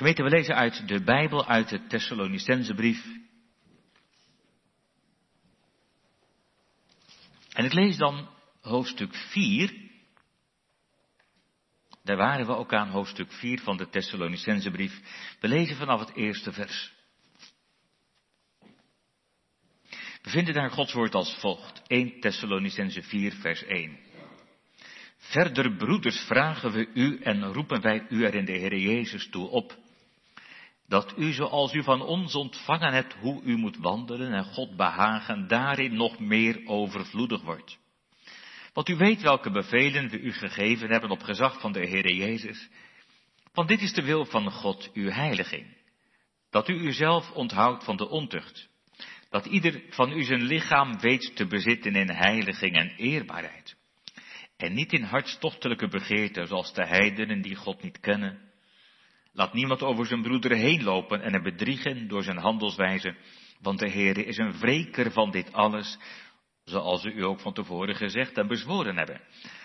[0.00, 3.06] Gemeente, we lezen uit de Bijbel, uit de Thessalonicense brief.
[7.52, 8.28] En ik lees dan
[8.60, 9.72] hoofdstuk 4.
[12.04, 15.00] Daar waren we ook aan, hoofdstuk 4 van de Thessalonicense brief.
[15.40, 16.92] We lezen vanaf het eerste vers.
[20.22, 21.82] We vinden daar Gods woord als volgt.
[21.86, 23.98] 1 Thessalonicense 4 vers 1.
[25.16, 29.48] Verder, broeders, vragen we u en roepen wij u er in de Heer Jezus toe
[29.48, 29.88] op,
[30.90, 35.48] dat u zoals u van ons ontvangen hebt hoe u moet wandelen en God behagen,
[35.48, 37.78] daarin nog meer overvloedig wordt.
[38.72, 42.68] Want u weet welke bevelen we u gegeven hebben op gezag van de Heer Jezus.
[43.52, 45.76] Want dit is de wil van God, uw heiliging.
[46.50, 48.68] Dat u uzelf onthoudt van de ontucht.
[49.28, 53.76] Dat ieder van u zijn lichaam weet te bezitten in heiliging en eerbaarheid.
[54.56, 58.49] En niet in hartstochtelijke begeerten zoals de heidenen die God niet kennen.
[59.32, 63.16] Laat niemand over zijn broeder heen lopen en hem bedriegen door zijn handelswijze,
[63.60, 65.98] want de Heere is een wreker van dit alles,
[66.64, 69.20] zoals we u ook van tevoren gezegd en bezworen hebben.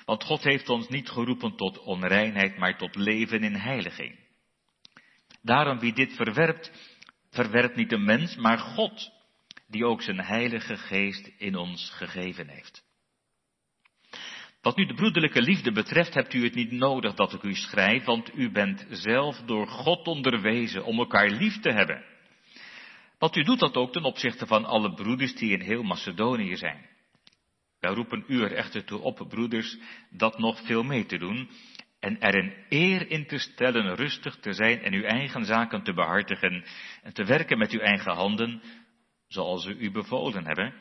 [0.06, 4.20] Want God heeft ons niet geroepen tot onreinheid, maar tot leven in heiliging.
[5.42, 6.72] Daarom wie dit verwerpt,
[7.30, 9.12] verwerpt niet de mens, maar God,
[9.68, 12.85] die ook zijn heilige geest in ons gegeven heeft.
[14.66, 18.04] Wat nu de broederlijke liefde betreft, hebt u het niet nodig dat ik u schrijf,
[18.04, 22.04] want u bent zelf door God onderwezen om elkaar lief te hebben.
[23.18, 26.86] Want u doet dat ook ten opzichte van alle broeders die in heel Macedonië zijn.
[27.80, 29.78] Wij roepen u er echter toe op, broeders,
[30.10, 31.50] dat nog veel mee te doen
[32.00, 35.94] en er een eer in te stellen rustig te zijn en uw eigen zaken te
[35.94, 36.66] behartigen
[37.04, 38.62] en te werken met uw eigen handen,
[39.28, 40.74] zoals we u bevolen hebben,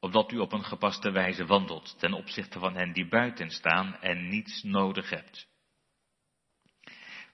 [0.00, 4.28] opdat u op een gepaste wijze wandelt ten opzichte van hen die buiten staan en
[4.28, 5.46] niets nodig hebt.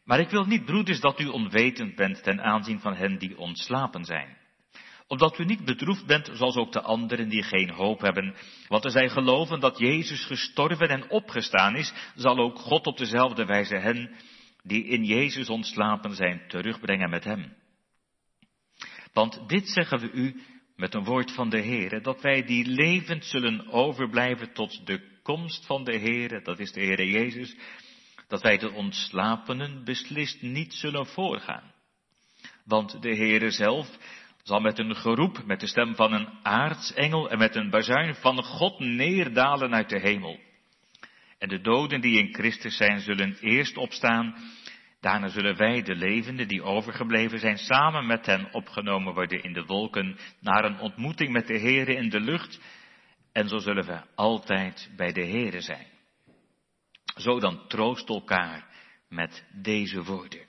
[0.05, 4.05] Maar ik wil niet, broeders, dat u onwetend bent ten aanzien van hen die ontslapen
[4.05, 4.37] zijn.
[5.07, 8.35] Opdat u niet bedroefd bent zoals ook de anderen die geen hoop hebben.
[8.69, 13.45] Want er zij geloven dat Jezus gestorven en opgestaan is, zal ook God op dezelfde
[13.45, 14.15] wijze hen
[14.63, 17.57] die in Jezus ontslapen zijn terugbrengen met hem.
[19.13, 20.43] Want dit zeggen we u
[20.77, 25.67] met een woord van de Heere, dat wij die levend zullen overblijven tot de komst
[25.67, 27.57] van de Heere, dat is de Heere Jezus,
[28.29, 31.73] dat wij de ontslapenen beslist niet zullen voorgaan.
[32.65, 33.99] Want de Heere zelf
[34.43, 38.43] zal met een geroep, met de stem van een aartsengel en met een bazuin van
[38.43, 40.39] God neerdalen uit de hemel.
[41.39, 44.37] En de doden die in Christus zijn, zullen eerst opstaan
[45.05, 49.65] Daarna zullen wij, de levenden die overgebleven zijn, samen met hen opgenomen worden in de
[49.65, 52.61] wolken naar een ontmoeting met de Heere in de lucht.
[53.33, 55.87] En zo zullen we altijd bij de Heere zijn.
[57.17, 58.67] Zo dan troost elkaar
[59.09, 60.47] met deze woorden.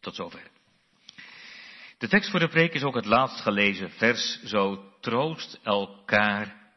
[0.00, 0.50] Tot zover.
[1.98, 4.42] De tekst voor de preek is ook het laatst gelezen vers.
[4.42, 6.72] Zo troost elkaar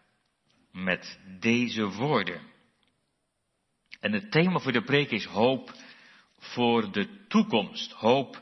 [0.72, 2.42] met deze woorden.
[4.00, 5.74] En het thema voor de preek is hoop
[6.44, 7.92] voor de toekomst.
[7.92, 8.42] Hoop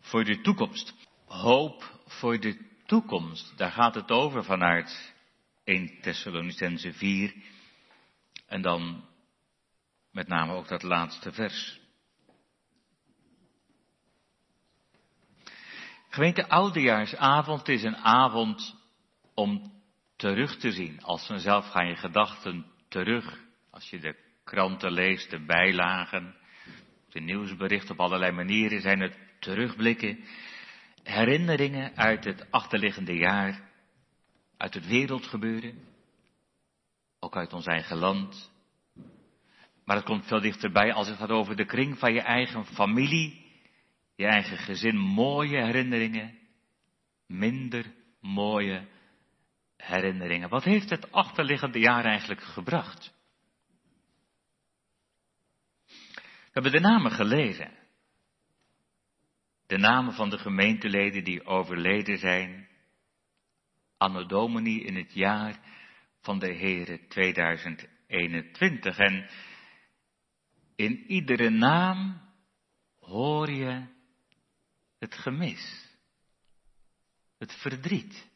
[0.00, 0.94] voor de toekomst.
[1.26, 3.52] Hoop voor de toekomst.
[3.56, 5.14] Daar gaat het over vanuit
[5.64, 7.34] 1 Thessalonicense 4.
[8.46, 9.04] En dan
[10.10, 11.80] met name ook dat laatste vers.
[16.08, 18.76] Gemeente Oudejaarsavond is een avond
[19.34, 19.72] om
[20.16, 21.02] terug te zien.
[21.02, 23.38] Als vanzelf gaan je gedachten terug.
[23.70, 26.36] Als je de kranten leest, de bijlagen,
[27.16, 30.24] de nieuwsberichten op allerlei manieren zijn het terugblikken,
[31.02, 33.60] herinneringen uit het achterliggende jaar,
[34.56, 35.78] uit het wereldgebeuren,
[37.18, 38.50] ook uit ons eigen land.
[39.84, 43.44] Maar het komt veel dichterbij als het gaat over de kring van je eigen familie,
[44.14, 44.96] je eigen gezin.
[44.96, 46.38] Mooie herinneringen,
[47.26, 48.86] minder mooie
[49.76, 50.48] herinneringen.
[50.48, 53.14] Wat heeft het achterliggende jaar eigenlijk gebracht?
[56.45, 57.70] We hebben de namen gelezen.
[59.66, 62.68] De namen van de gemeenteleden die overleden zijn.
[63.96, 65.60] Anno Domini in het jaar
[66.20, 68.98] van de Here 2021.
[68.98, 69.28] En
[70.76, 72.20] in iedere naam
[72.98, 73.86] hoor je
[74.98, 75.88] het gemis.
[77.38, 78.28] Het verdriet.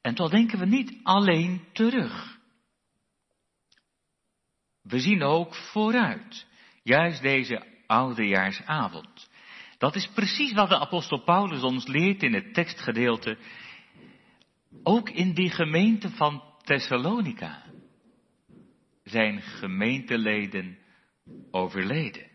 [0.00, 2.37] En toch denken we niet alleen terug.
[4.88, 6.46] We zien ook vooruit.
[6.82, 9.30] Juist deze oudejaarsavond.
[9.78, 13.38] Dat is precies wat de apostel Paulus ons leert in het tekstgedeelte.
[14.82, 17.62] Ook in die gemeente van Thessalonica
[19.04, 20.78] zijn gemeenteleden
[21.50, 22.26] overleden.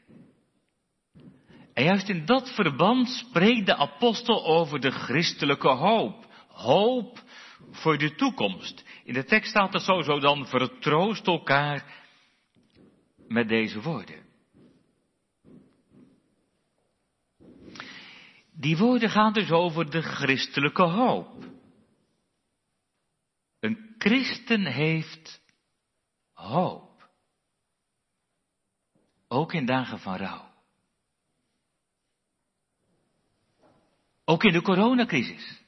[1.74, 6.28] En juist in dat verband spreekt de apostel over de christelijke hoop.
[6.48, 7.24] Hoop
[7.72, 8.86] voor de toekomst.
[9.04, 12.03] In de tekst staat er sowieso dan vertroost elkaar
[13.34, 14.26] met deze woorden.
[18.52, 21.46] Die woorden gaan dus over de christelijke hoop.
[23.60, 25.42] Een christen heeft
[26.34, 27.10] hoop.
[29.28, 30.52] Ook in dagen van rouw.
[34.26, 35.62] Ook in de coronacrisis.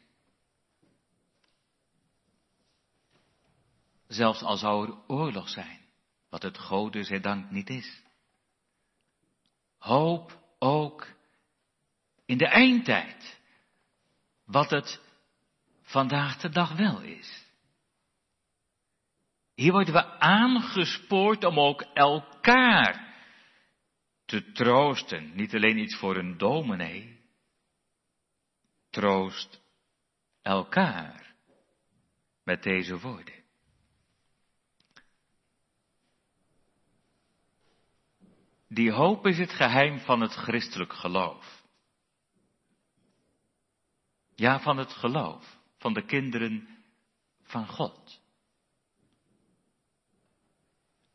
[4.07, 5.74] Zelfs al zou er oorlog zijn,
[6.35, 8.03] wat het Gode dank niet is.
[9.77, 11.07] Hoop ook
[12.25, 13.39] in de eindtijd,
[14.45, 15.01] wat het
[15.81, 17.45] vandaag de dag wel is.
[19.53, 23.15] Hier worden we aangespoord om ook elkaar
[24.25, 25.35] te troosten.
[25.35, 27.19] Niet alleen iets voor een dominee.
[28.89, 29.61] Troost
[30.41, 31.35] elkaar
[32.43, 33.44] met deze woorden.
[38.67, 41.63] Die hoop is het geheim van het christelijk geloof.
[44.35, 46.67] Ja, van het geloof van de kinderen
[47.43, 48.21] van God.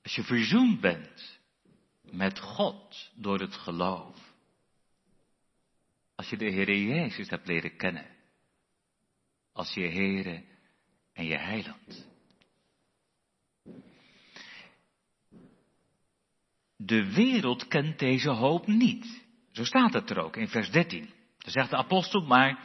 [0.03, 1.41] Als je verzoend bent
[2.03, 4.35] met God door het geloof.
[6.15, 8.07] Als je de Heer Jezus hebt leren kennen.
[9.53, 10.45] Als je Heere
[11.13, 12.09] en je Heiland.
[16.83, 19.25] De wereld kent deze hoop niet.
[19.53, 21.11] Zo staat het er ook in vers 13.
[21.39, 22.59] Dan zegt de apostel, maar,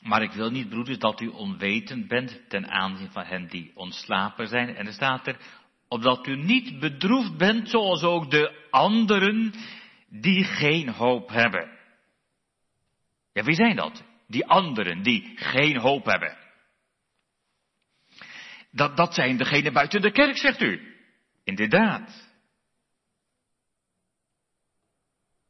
[0.00, 4.46] maar ik wil niet, broeders, dat u onwetend bent ten aanzien van hen die ontslapen
[4.46, 4.76] zijn.
[4.76, 5.36] En er staat er,
[5.88, 9.52] opdat u niet bedroefd bent zoals ook de anderen
[10.08, 11.78] die geen hoop hebben.
[13.32, 14.04] Ja, wie zijn dat?
[14.26, 16.36] Die anderen die geen hoop hebben.
[18.70, 20.96] Dat, dat zijn degenen buiten de kerk, zegt u.
[21.44, 22.27] Inderdaad.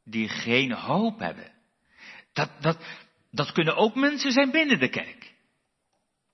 [0.09, 1.51] Die geen hoop hebben.
[2.33, 2.77] Dat, dat,
[3.31, 5.33] dat kunnen ook mensen zijn binnen de kerk.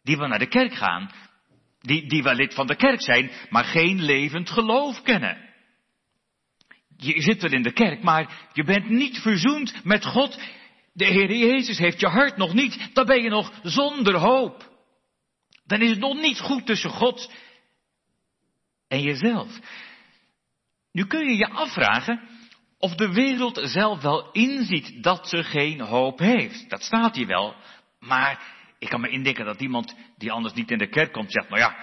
[0.03, 1.11] Die wel naar de kerk gaan,
[1.79, 5.53] die, die wel lid van de kerk zijn, maar geen levend geloof kennen.
[6.97, 10.39] Je zit wel in de kerk, maar je bent niet verzoend met God.
[10.93, 12.89] De Heer Jezus heeft je hart nog niet.
[12.93, 14.73] Dan ben je nog zonder hoop.
[15.65, 17.31] Dan is het nog niet goed tussen God
[18.87, 19.59] en jezelf.
[20.91, 22.34] Nu kun je je afvragen
[22.79, 26.69] of de wereld zelf wel inziet dat ze geen hoop heeft.
[26.69, 27.55] Dat staat hier wel.
[27.99, 31.49] Maar ik kan me indenken dat iemand die anders niet in de kerk komt zegt,
[31.49, 31.75] nou ja,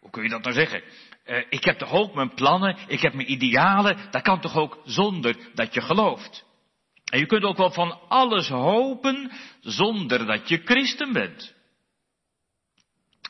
[0.00, 0.82] hoe kun je dat nou zeggen?
[1.26, 4.80] Uh, ik heb toch ook mijn plannen, ik heb mijn idealen, dat kan toch ook
[4.84, 6.44] zonder dat je gelooft.
[7.04, 11.54] En je kunt ook wel van alles hopen zonder dat je christen bent.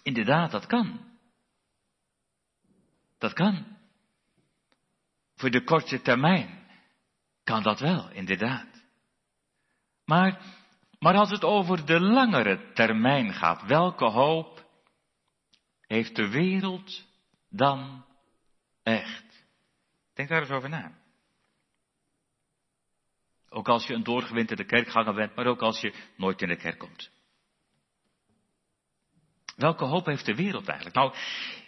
[0.03, 1.01] Inderdaad, dat kan.
[3.19, 3.67] Dat kan.
[5.35, 6.66] Voor de korte termijn
[7.47, 8.85] kan dat wel, inderdaad.
[10.05, 10.55] Maar
[10.99, 14.67] maar als het over de langere termijn gaat, welke hoop
[15.81, 17.05] heeft de wereld
[17.49, 18.05] dan
[18.83, 19.47] echt?
[20.15, 20.93] Denk daar eens over na.
[23.49, 26.79] Ook als je een doorgewinterde kerkganger bent, maar ook als je nooit in de kerk
[26.79, 27.11] komt.
[29.57, 30.97] Welke hoop heeft de wereld eigenlijk?
[30.97, 31.15] Nou,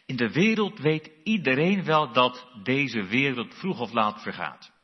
[0.06, 4.77] in de wereld weet iedereen wel dat deze wereld vroeg of laat vergaat.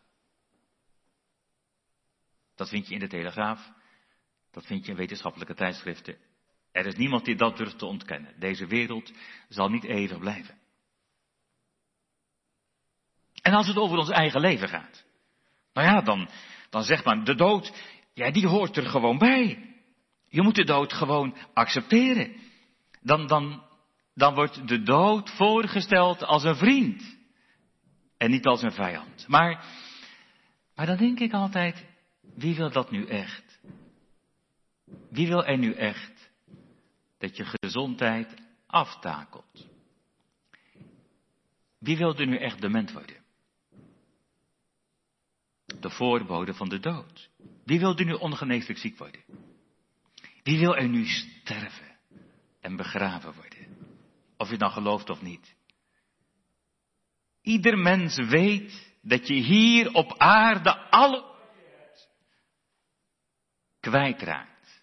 [2.55, 3.73] Dat vind je in de Telegraaf,
[4.51, 6.17] dat vind je in wetenschappelijke tijdschriften.
[6.73, 8.35] Er is niemand die dat durft te ontkennen.
[8.39, 9.13] Deze wereld
[9.49, 10.59] zal niet eeuwig blijven.
[13.43, 15.05] En als het over ons eigen leven gaat.
[15.73, 16.29] Nou ja, dan,
[16.71, 17.73] dan zegt men, de dood,
[18.13, 19.75] ja, die hoort er gewoon bij.
[20.29, 22.37] Je moet de dood gewoon accepteren.
[23.01, 23.63] Dan, dan,
[24.15, 27.17] dan wordt de dood voorgesteld als een vriend.
[28.17, 29.29] En niet als een vijand.
[29.29, 29.65] Maar,
[30.75, 31.85] maar dan denk ik altijd,
[32.35, 33.61] wie wil dat nu echt?
[35.11, 36.31] Wie wil er nu echt
[37.19, 38.35] dat je gezondheid
[38.67, 39.67] aftakelt?
[41.79, 43.23] Wie wil er nu echt dement worden?
[45.81, 47.31] De voorbode van de dood.
[47.65, 49.25] Wie wil er nu ongeneeslijk ziek worden?
[50.43, 51.99] Wie wil er nu sterven
[52.61, 53.67] en begraven worden?
[54.37, 55.55] Of je dan gelooft of niet.
[57.43, 61.34] Ieder mens weet dat je hier op aarde alle
[63.91, 64.83] kwijtraakt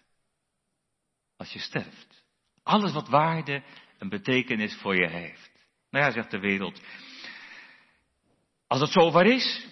[1.36, 2.24] als je sterft.
[2.62, 3.62] Alles wat waarde
[3.98, 5.50] en betekenis voor je heeft.
[5.90, 6.80] Nou ja, zegt de wereld.
[8.66, 9.66] Als het zover is,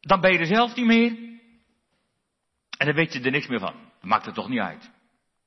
[0.00, 1.10] dan ben je er zelf niet meer.
[2.78, 3.74] En dan weet je er niks meer van.
[3.74, 4.90] Dat maakt het toch niet uit.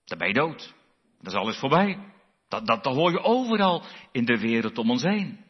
[0.05, 0.73] Dan ben je dood.
[1.21, 1.99] Dan is alles voorbij.
[2.47, 5.45] Dat, dat, dat hoor je overal in de wereld om ons heen.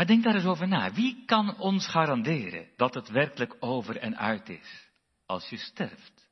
[0.00, 0.92] Maar denk daar eens over na.
[0.92, 4.90] Wie kan ons garanderen dat het werkelijk over en uit is
[5.26, 6.28] als je sterft?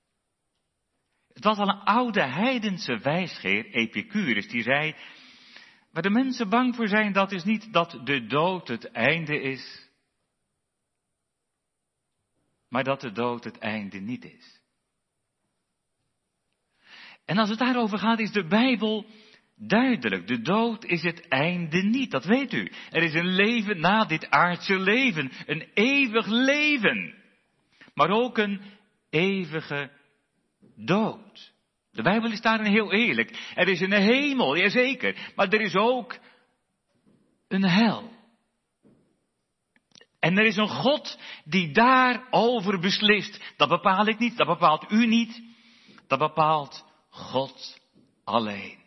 [1.32, 4.94] Het was al een oude heidense wijsgeer, Epicurus, die zei,
[5.92, 9.88] waar de mensen bang voor zijn, dat is niet dat de dood het einde is,
[12.68, 14.60] maar dat de dood het einde niet is.
[17.24, 19.06] En als het daarover gaat, is de Bijbel
[19.58, 20.26] duidelijk.
[20.26, 22.72] De dood is het einde niet, dat weet u.
[22.90, 27.14] Er is een leven na dit aardse leven, een eeuwig leven.
[27.94, 28.60] Maar ook een
[29.10, 29.90] eeuwige
[30.76, 31.52] dood.
[31.90, 33.52] De Bijbel is daarin heel eerlijk.
[33.54, 36.18] Er is een hemel, jazeker, maar er is ook
[37.48, 38.16] een hel.
[40.18, 43.54] En er is een God die daarover beslist.
[43.56, 45.42] Dat bepaal ik niet, dat bepaalt u niet,
[46.06, 47.80] dat bepaalt God
[48.24, 48.77] alleen.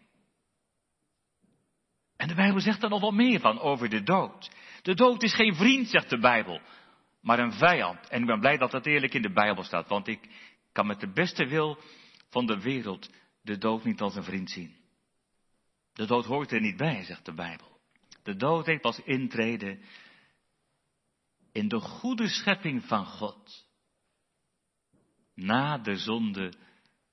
[2.22, 4.51] En de Bijbel zegt er nog wel meer van over de dood.
[4.82, 6.62] De dood is geen vriend, zegt de Bijbel,
[7.22, 8.10] maar een vijand.
[8.10, 10.30] En ik ben blij dat dat eerlijk in de Bijbel staat, want ik
[10.72, 11.80] kan met de beste wil
[12.30, 13.10] van de wereld
[13.42, 14.75] de dood niet als een vriend zien.
[15.94, 17.80] De dood hoort er niet bij, zegt de Bijbel.
[18.24, 19.82] De dood heeft pas intreden
[21.51, 23.68] in de goede schepping van God.
[25.36, 26.54] Na de zonde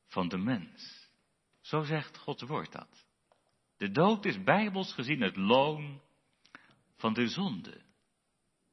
[0.07, 1.11] van de mens.
[1.61, 3.08] Zo zegt Gods woord dat.
[3.79, 6.01] De dood is bijbels gezien het loon
[6.97, 7.81] van de zonde.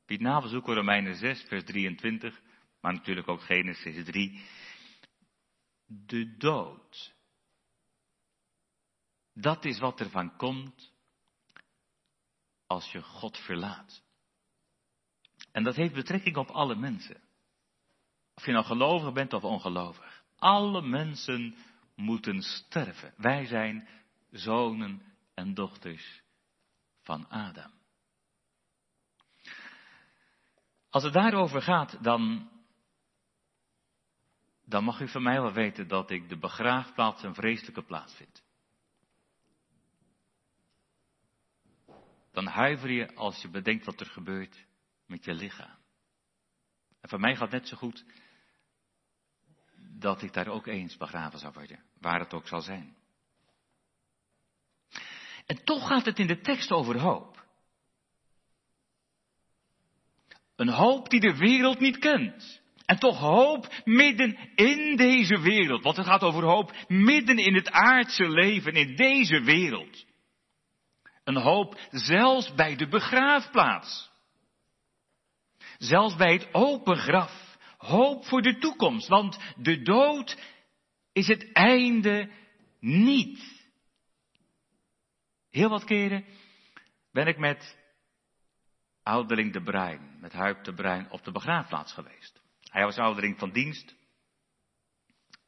[0.05, 2.41] Piet navelzoeken Romeinen 6, vers 23,
[2.81, 4.43] maar natuurlijk ook Genesis 3.
[5.85, 7.13] De dood.
[9.33, 10.93] Dat is wat er van komt
[12.67, 14.03] als je God verlaat.
[15.51, 17.21] En dat heeft betrekking op alle mensen.
[18.35, 20.23] Of je nou gelovig bent of ongelovig.
[20.35, 21.55] Alle mensen
[21.95, 23.13] moeten sterven.
[23.17, 23.87] Wij zijn
[24.37, 25.01] zonen
[25.33, 26.21] en dochters
[27.01, 27.71] van Adam.
[30.89, 32.51] Als het daarover gaat, dan,
[34.65, 38.43] dan mag u van mij wel weten dat ik de begraafplaats een vreselijke plaats vind.
[42.31, 44.65] Dan huiver je als je bedenkt wat er gebeurt
[45.05, 45.77] met je lichaam.
[47.01, 48.05] En voor mij gaat net zo goed
[49.77, 53.04] dat ik daar ook eens begraven zou worden, waar het ook zal zijn.
[55.45, 57.43] En toch gaat het in de tekst over hoop.
[60.55, 62.61] Een hoop die de wereld niet kent.
[62.85, 65.83] En toch hoop midden in deze wereld.
[65.83, 70.05] Want het gaat over hoop midden in het aardse leven, in deze wereld.
[71.23, 74.11] Een hoop zelfs bij de begraafplaats.
[75.77, 77.57] Zelfs bij het open graf.
[77.77, 80.37] Hoop voor de toekomst, want de dood
[81.13, 82.29] is het einde
[82.79, 83.64] niet.
[85.55, 86.25] Heel wat keren
[87.11, 87.77] ben ik met
[89.03, 92.41] ouderling de Bruin, met Huip de Bruin, op de begraafplaats geweest.
[92.61, 93.95] Hij was ouderling van dienst.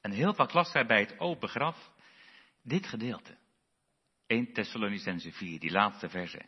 [0.01, 1.91] En heel vaak las hij bij het open graf
[2.63, 3.37] dit gedeelte.
[4.27, 6.45] 1 Thessalonicense 4, die laatste verse.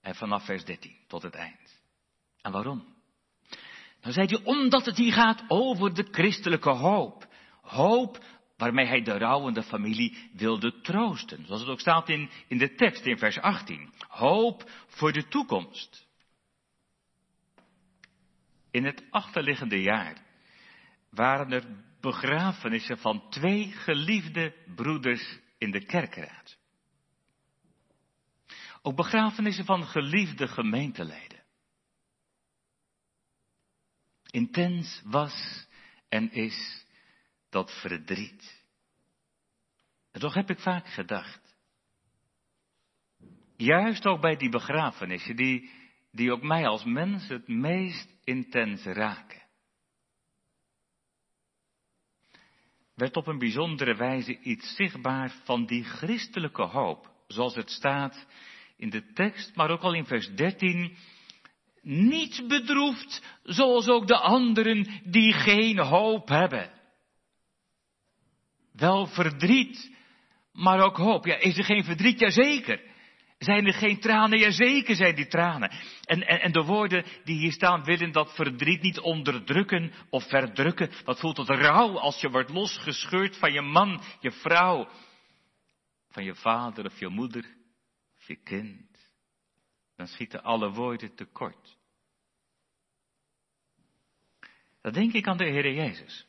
[0.00, 1.82] En vanaf vers 13 tot het eind.
[2.40, 2.96] En waarom?
[4.00, 7.28] Dan zei hij, omdat het hier gaat over de christelijke hoop.
[7.60, 8.24] Hoop
[8.60, 11.46] waarmee hij de rouwende familie wilde troosten.
[11.46, 13.92] Zoals het ook staat in, in de tekst in vers 18.
[14.08, 16.08] Hoop voor de toekomst.
[18.70, 20.22] In het achterliggende jaar
[21.10, 21.64] waren er
[22.00, 26.58] begrafenissen van twee geliefde broeders in de kerkraad.
[28.82, 31.42] Ook begrafenissen van geliefde gemeenteleden.
[34.30, 35.66] Intens was
[36.08, 36.84] en is
[37.50, 38.64] dat verdriet.
[40.10, 41.54] En toch heb ik vaak gedacht.
[43.56, 45.70] Juist ook bij die begrafenissen, die,
[46.10, 49.40] die ook mij als mens het meest intens raken.
[53.00, 58.26] werd op een bijzondere wijze iets zichtbaar van die christelijke hoop, zoals het staat
[58.76, 60.96] in de tekst, maar ook al in vers 13.
[61.82, 66.70] Niet bedroefd, zoals ook de anderen die geen hoop hebben.
[68.72, 69.96] Wel verdriet,
[70.52, 71.26] maar ook hoop.
[71.26, 72.20] Ja, is er geen verdriet?
[72.20, 72.88] Jazeker.
[73.38, 74.38] Zijn er geen tranen?
[74.38, 75.70] Jazeker zijn die tranen.
[76.04, 80.90] En, en, en de woorden die hier staan willen dat verdriet niet onderdrukken of verdrukken.
[81.04, 84.88] Wat voelt het rouw als je wordt losgescheurd van je man, je vrouw,
[86.10, 87.44] van je vader of je moeder
[88.18, 88.88] of je kind.
[89.96, 91.78] dan schieten alle woorden tekort.
[94.82, 96.26] Dan denk ik aan de Heer Jezus.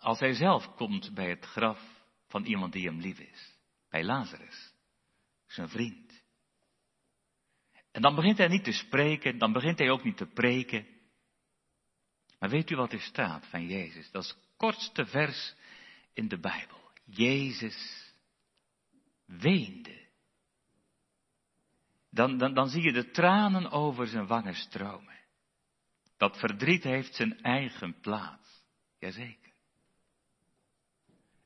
[0.00, 1.80] Als hij zelf komt bij het graf
[2.26, 4.72] van iemand die hem lief is, bij Lazarus,
[5.46, 6.22] zijn vriend.
[7.92, 10.86] En dan begint hij niet te spreken, dan begint hij ook niet te preken.
[12.38, 14.10] Maar weet u wat er staat van Jezus?
[14.10, 15.54] Dat is het kortste vers
[16.12, 16.90] in de Bijbel.
[17.04, 18.12] Jezus
[19.24, 20.08] weende.
[22.10, 25.18] Dan, dan, dan zie je de tranen over zijn wangen stromen.
[26.16, 28.62] Dat verdriet heeft zijn eigen plaats.
[28.98, 29.39] Jazeker.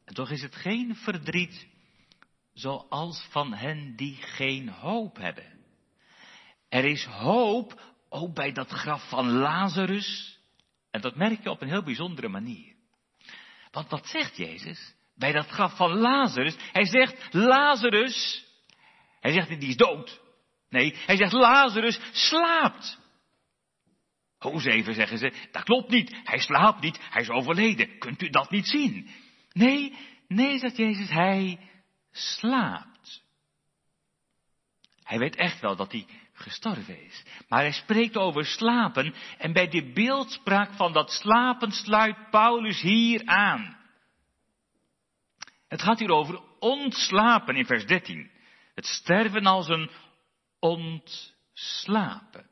[0.04, 1.66] En toch is het geen verdriet
[2.54, 5.52] zoals van hen die geen hoop hebben.
[6.68, 10.38] Er is hoop ook bij dat graf van Lazarus.
[10.90, 12.74] En dat merk je op een heel bijzondere manier.
[13.70, 14.94] Want wat zegt Jezus?
[15.14, 16.56] Bij dat graf van Lazarus.
[16.72, 18.46] Hij zegt, Lazarus.
[19.20, 20.20] Hij zegt niet, die is dood.
[20.68, 22.98] Nee, hij zegt, Lazarus slaapt.
[24.38, 26.16] Hoes zeggen ze, dat klopt niet.
[26.24, 27.98] Hij slaapt niet, hij is overleden.
[27.98, 29.10] Kunt u dat niet zien?
[29.54, 29.96] Nee,
[30.28, 31.58] nee, zegt Jezus, hij
[32.10, 33.22] slaapt.
[35.02, 37.22] Hij weet echt wel dat hij gestorven is.
[37.48, 43.22] Maar hij spreekt over slapen en bij de beeldspraak van dat slapen sluit Paulus hier
[43.24, 43.76] aan.
[45.68, 48.30] Het gaat hier over ontslapen in vers 13.
[48.74, 49.90] Het sterven als een
[50.58, 52.46] ontslapen.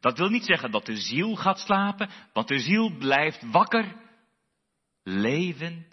[0.00, 3.96] Dat wil niet zeggen dat de ziel gaat slapen, want de ziel blijft wakker,
[5.02, 5.87] levend.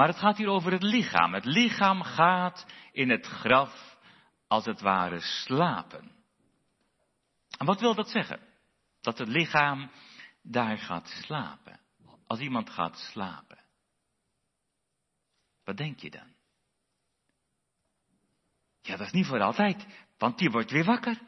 [0.00, 1.34] Maar het gaat hier over het lichaam.
[1.34, 3.98] Het lichaam gaat in het graf
[4.46, 6.12] als het ware slapen.
[7.58, 8.40] En wat wil dat zeggen?
[9.00, 9.90] Dat het lichaam
[10.42, 11.80] daar gaat slapen.
[12.26, 13.58] Als iemand gaat slapen.
[15.64, 16.34] Wat denk je dan?
[18.80, 19.86] Ja, dat is niet voor altijd,
[20.18, 21.20] want die wordt weer wakker.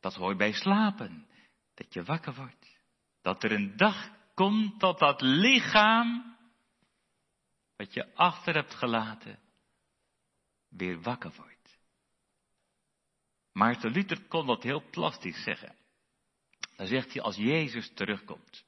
[0.00, 1.26] Dat hoort bij slapen,
[1.74, 2.78] dat je wakker wordt.
[3.22, 6.38] Dat er een dag komt dat dat lichaam,
[7.80, 9.38] wat je achter hebt gelaten,
[10.68, 11.78] weer wakker wordt.
[13.52, 15.76] Maarten Luther kon dat heel plastisch zeggen.
[16.76, 18.64] Dan zegt hij, als Jezus terugkomt,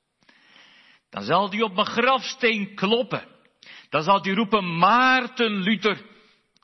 [1.11, 3.29] dan zal hij op mijn grafsteen kloppen.
[3.89, 6.07] Dan zal hij roepen, Maarten Luther,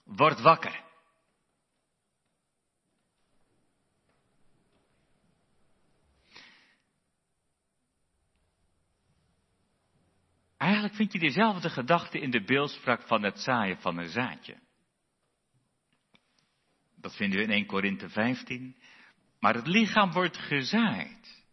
[0.04, 0.84] word wakker.
[10.58, 14.58] Eigenlijk vind je dezelfde gedachte in de beeldspraak van het zaaien van een zaadje.
[16.96, 18.76] Dat vinden we in 1 Korinthe 15.
[19.38, 21.46] Maar het lichaam wordt gezaaid.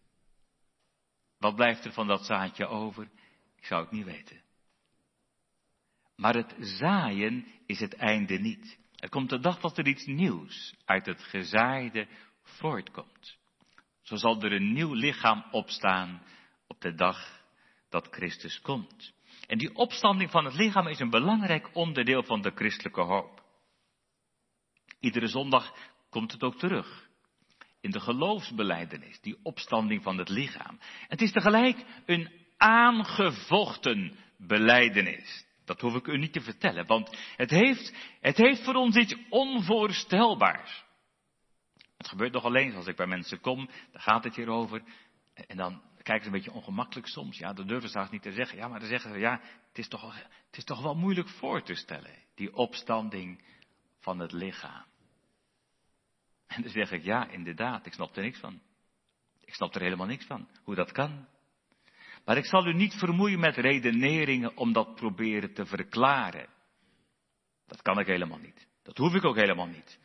[1.37, 3.09] Wat blijft er van dat zaadje over?
[3.55, 4.41] Ik zou het niet weten.
[6.15, 8.77] Maar het zaaien is het einde niet.
[8.95, 12.07] Er komt de dag dat er iets nieuws uit het gezaaide
[12.41, 13.37] voortkomt.
[14.01, 16.23] Zo zal er een nieuw lichaam opstaan
[16.67, 17.34] op de dag
[17.95, 19.13] dat Christus komt.
[19.47, 23.43] En die opstanding van het lichaam is een belangrijk onderdeel van de christelijke hoop.
[24.99, 25.73] Iedere zondag
[26.09, 27.09] komt het ook terug.
[27.81, 30.79] In de geloofsbeleidenis, die opstanding van het lichaam.
[31.07, 35.45] Het is tegelijk een aangevochten beleidenis.
[35.65, 39.15] Dat hoef ik u niet te vertellen, want het heeft, het heeft voor ons iets
[39.29, 40.83] onvoorstelbaars.
[41.97, 44.83] Het gebeurt nog alleen als ik bij mensen kom, daar gaat het hier over.
[45.33, 47.37] En dan kijken ze een beetje ongemakkelijk soms.
[47.37, 48.57] Ja, dat durven ze haast niet te zeggen.
[48.57, 50.15] Ja, maar dan zeggen ze, ja, het is toch,
[50.45, 52.23] het is toch wel moeilijk voor te stellen.
[52.35, 53.43] Die opstanding
[53.99, 54.85] van het lichaam.
[56.47, 58.61] En dan zeg ik, ja, inderdaad, ik snap er niks van.
[59.39, 61.27] Ik snap er helemaal niks van, hoe dat kan.
[62.25, 66.49] Maar ik zal u niet vermoeien met redeneringen om dat proberen te verklaren.
[67.67, 68.67] Dat kan ik helemaal niet.
[68.83, 69.99] Dat hoef ik ook helemaal niet.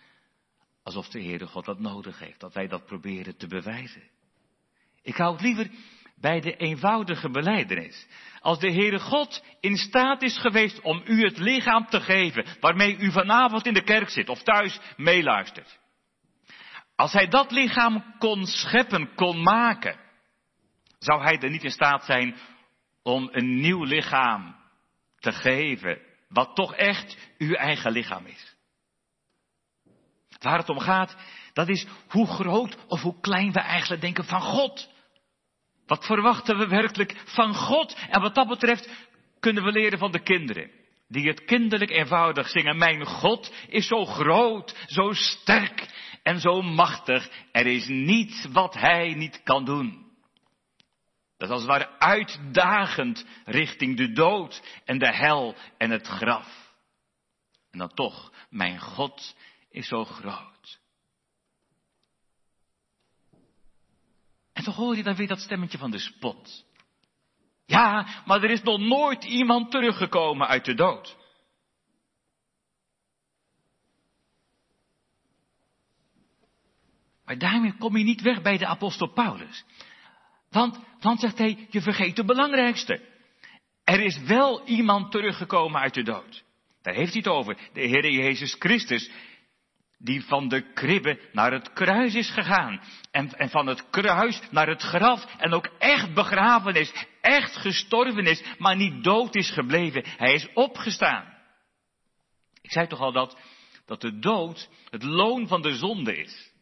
[0.82, 4.10] Alsof de Heere God dat nodig heeft, dat wij dat proberen te bewijzen.
[5.02, 5.70] Ik hou het liever
[6.16, 8.06] bij de eenvoudige beleidenis.
[8.40, 12.96] Als de Heere God in staat is geweest om u het lichaam te geven waarmee
[12.96, 15.78] u vanavond in de kerk zit of thuis meeluistert.
[16.96, 20.00] Als hij dat lichaam kon scheppen, kon maken,
[20.98, 22.36] zou hij er niet in staat zijn
[23.02, 24.56] om een nieuw lichaam
[25.18, 28.56] te geven, wat toch echt uw eigen lichaam is.
[30.38, 31.16] Waar het om gaat,
[31.52, 34.88] dat is hoe groot of hoe klein we eigenlijk denken van God.
[35.86, 37.96] Wat verwachten we werkelijk van God?
[38.08, 38.88] En wat dat betreft
[39.40, 40.70] kunnen we leren van de kinderen.
[41.08, 42.76] Die het kinderlijk eenvoudig zingen.
[42.76, 45.86] Mijn God is zo groot, zo sterk
[46.22, 47.30] en zo machtig.
[47.52, 50.08] Er is niets wat hij niet kan doen.
[51.36, 56.72] Dat is als het ware uitdagend richting de dood en de hel en het graf.
[57.70, 59.36] En dan toch, mijn God
[59.70, 60.79] is zo groot.
[64.60, 66.64] En toch hoor je dan weer dat stemmetje van de spot.
[67.66, 71.16] Ja, maar er is nog nooit iemand teruggekomen uit de dood.
[77.24, 79.64] Maar daarmee kom je niet weg bij de apostel Paulus.
[80.50, 83.00] Want, want zegt hij, je vergeet het belangrijkste.
[83.84, 86.44] Er is wel iemand teruggekomen uit de dood.
[86.82, 87.56] Daar heeft hij het over.
[87.72, 89.10] De Heer Jezus Christus,
[90.02, 92.80] die van de kribbe naar het kruis is gegaan.
[93.10, 95.24] En, en van het kruis naar het graf.
[95.38, 97.06] En ook echt begraven is.
[97.20, 98.42] Echt gestorven is.
[98.58, 100.04] Maar niet dood is gebleven.
[100.06, 101.38] Hij is opgestaan.
[102.60, 103.38] Ik zei toch al dat,
[103.86, 106.52] dat de dood het loon van de zonde is.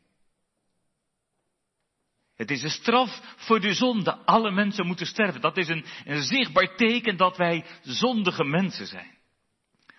[2.36, 4.16] Het is een straf voor de zonde.
[4.24, 5.40] Alle mensen moeten sterven.
[5.40, 9.17] Dat is een, een zichtbaar teken dat wij zondige mensen zijn.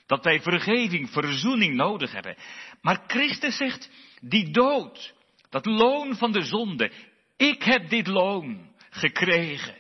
[0.09, 2.35] Dat wij vergeving, verzoening nodig hebben.
[2.81, 3.89] Maar Christus zegt,
[4.21, 5.13] die dood,
[5.49, 6.91] dat loon van de zonde,
[7.37, 9.75] ik heb dit loon gekregen.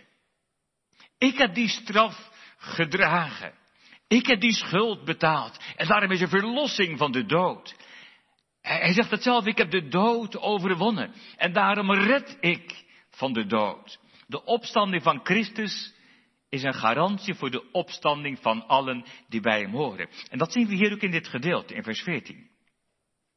[1.17, 3.53] Ik heb die straf gedragen.
[4.07, 5.57] Ik heb die schuld betaald.
[5.75, 7.75] En daarom is er verlossing van de dood.
[8.61, 11.13] Hij zegt het zelf, ik heb de dood overwonnen.
[11.37, 13.99] En daarom red ik van de dood.
[14.27, 15.93] De opstanding van Christus
[16.49, 20.09] is een garantie voor de opstanding van allen die bij hem horen.
[20.29, 22.49] En dat zien we hier ook in dit gedeelte, in vers 14.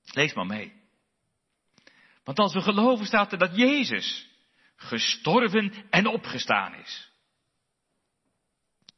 [0.04, 0.72] Lees maar mee.
[2.24, 4.28] Want als we geloven staat er dat Jezus
[4.76, 7.10] gestorven en opgestaan is.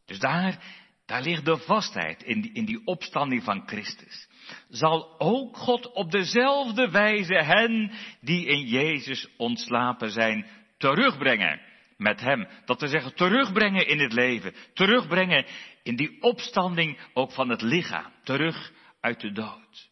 [0.04, 0.64] Dus daar,
[1.06, 4.28] daar ligt de vastheid in die, in die opstanding van Christus.
[4.68, 10.46] Zal ook God op dezelfde wijze hen die in Jezus ontslapen zijn
[10.78, 11.60] terugbrengen
[11.96, 12.48] met Hem.
[12.64, 14.54] Dat we zeggen terugbrengen in het leven.
[14.74, 15.46] Terugbrengen
[15.82, 18.12] in die opstanding ook van het lichaam.
[18.22, 19.90] Terug uit de dood.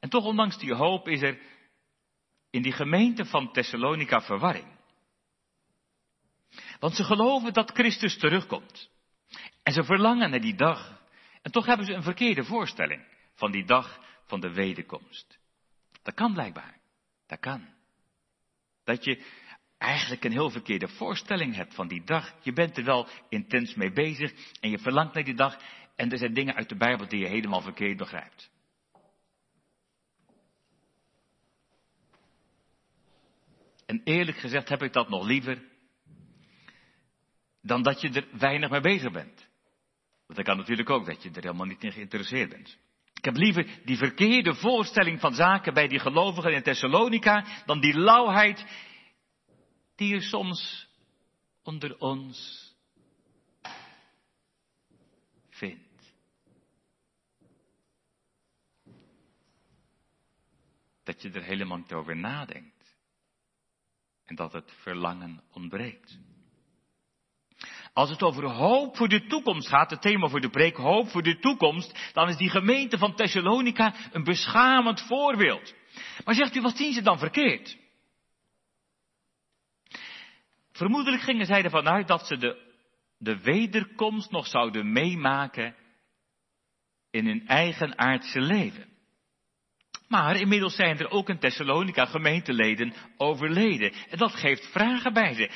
[0.00, 1.40] En toch ondanks die hoop is er
[2.50, 4.80] in die gemeente van Thessalonica verwarring.
[6.78, 8.90] Want ze geloven dat Christus terugkomt.
[9.62, 11.02] En ze verlangen naar die dag.
[11.42, 15.38] En toch hebben ze een verkeerde voorstelling van die dag van de wederkomst.
[16.02, 16.80] Dat kan blijkbaar.
[17.26, 17.68] Dat kan.
[18.84, 19.24] Dat je
[19.78, 22.34] eigenlijk een heel verkeerde voorstelling hebt van die dag.
[22.42, 25.56] Je bent er wel intens mee bezig en je verlangt naar die dag.
[25.96, 28.50] En er zijn dingen uit de Bijbel die je helemaal verkeerd begrijpt.
[33.86, 35.70] En eerlijk gezegd heb ik dat nog liever
[37.62, 39.48] dan dat je er weinig mee bezig bent.
[40.26, 42.78] Want dat kan natuurlijk ook dat je er helemaal niet in geïnteresseerd bent.
[43.22, 47.98] Ik heb liever die verkeerde voorstelling van zaken bij die gelovigen in Thessalonica dan die
[47.98, 48.66] lauwheid
[49.94, 50.88] die je soms
[51.62, 52.68] onder ons
[55.48, 56.14] vindt.
[61.02, 62.96] Dat je er helemaal niet over nadenkt.
[64.24, 66.18] En dat het verlangen ontbreekt.
[67.92, 71.22] Als het over hoop voor de toekomst gaat, het thema voor de preek, hoop voor
[71.22, 75.74] de toekomst, dan is die gemeente van Thessalonica een beschamend voorbeeld.
[76.24, 77.78] Maar zegt u, wat zien ze dan verkeerd?
[80.72, 82.74] Vermoedelijk gingen zij ervan uit dat ze de,
[83.18, 85.74] de wederkomst nog zouden meemaken
[87.10, 88.90] in hun eigen aardse leven.
[90.08, 93.92] Maar inmiddels zijn er ook in Thessalonica gemeenteleden overleden.
[93.92, 95.50] En dat geeft vragen bij ze.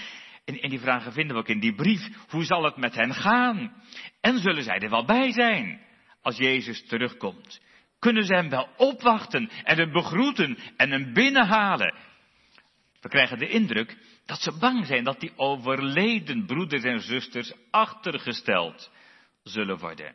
[0.47, 2.09] En, en die vragen vinden we ook in die brief.
[2.29, 3.83] Hoe zal het met hen gaan?
[4.21, 5.81] En zullen zij er wel bij zijn
[6.23, 7.61] als Jezus terugkomt?
[7.99, 11.95] Kunnen ze hem wel opwachten en hem begroeten en hem binnenhalen?
[13.01, 18.91] We krijgen de indruk dat ze bang zijn dat die overleden broeders en zusters achtergesteld
[19.43, 20.15] zullen worden.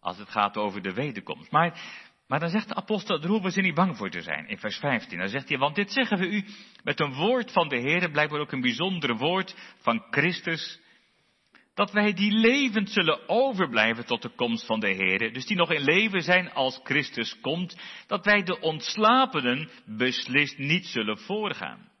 [0.00, 1.50] Als het gaat over de wederkomst.
[1.50, 1.80] Maar
[2.26, 4.48] maar dan zegt de apostel, daar hoeven ze niet bang voor te zijn.
[4.48, 6.44] In vers 15, dan zegt hij, want dit zeggen we u
[6.82, 10.80] met een woord van de Heer, blijkbaar ook een bijzonder woord van Christus,
[11.74, 15.70] dat wij die levend zullen overblijven tot de komst van de Heer, dus die nog
[15.70, 21.92] in leven zijn als Christus komt, dat wij de ontslapenen beslist niet zullen voorgaan.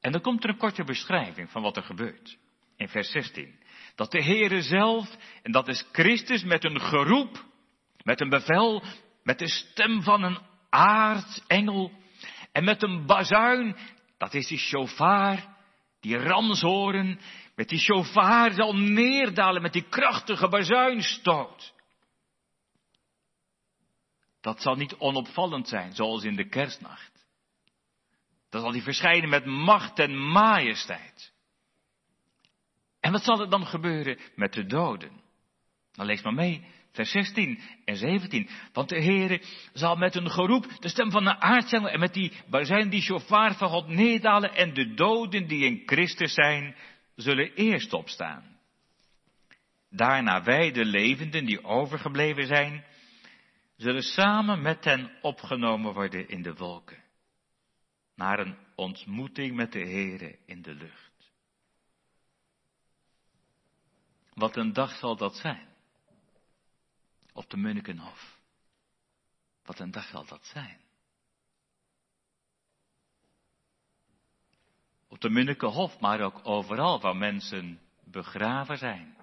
[0.00, 2.38] En dan komt er een korte beschrijving van wat er gebeurt.
[2.76, 3.58] In vers 16.
[3.94, 7.44] Dat de Heere zelf, en dat is Christus met een geroep,
[8.06, 8.82] met een bevel,
[9.22, 10.38] met de stem van een
[10.70, 11.92] aartsengel
[12.52, 13.76] en met een bazuin,
[14.18, 15.56] dat is die shofar,
[16.00, 17.20] die ramshoren,
[17.54, 21.74] met die shofar zal neerdalen met die krachtige bazuinstoot.
[24.40, 27.26] Dat zal niet onopvallend zijn, zoals in de kerstnacht.
[28.48, 31.32] Dat zal die verschijnen met macht en majesteit.
[33.00, 35.20] En wat zal er dan gebeuren met de doden?
[35.92, 38.48] Dan lees maar mee, vers 16 en 17.
[38.72, 42.32] Want de Heere zal met een geroep de stem van de aartsengel en met die
[42.50, 46.76] zijn die chauffeur van God neerdalen en de doden die in Christus zijn,
[47.16, 48.58] zullen eerst opstaan.
[49.90, 52.84] Daarna wij, de levenden die overgebleven zijn,
[53.76, 57.04] zullen samen met hen opgenomen worden in de wolken.
[58.14, 61.32] Naar een ontmoeting met de Heere in de lucht.
[64.34, 65.65] Wat een dag zal dat zijn.
[67.36, 68.40] Op de Munnikenhof.
[69.64, 70.80] Wat een dag zal dat zijn.
[75.08, 79.16] Op de Munnikenhof, maar ook overal waar mensen begraven zijn.